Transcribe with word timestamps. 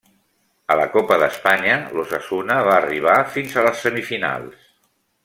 A 0.75 0.77
la 0.79 0.87
Copa 0.93 1.17
d'Espanya, 1.23 1.75
l'Osasuna 1.97 2.57
va 2.71 2.79
arribar 2.79 3.19
fins 3.37 3.55
a 3.55 3.67
les 3.67 3.85
semifinals. 3.89 4.69